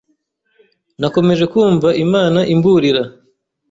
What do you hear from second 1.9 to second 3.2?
Imana imburira